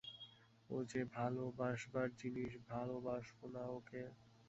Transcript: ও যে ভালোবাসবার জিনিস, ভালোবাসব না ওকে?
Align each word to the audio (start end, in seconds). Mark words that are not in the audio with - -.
ও 0.69 0.85
যে 0.91 1.01
ভালোবাসবার 1.13 2.07
জিনিস, 2.21 2.51
ভালোবাসব 2.69 3.39
না 3.53 3.63
ওকে? 3.77 4.01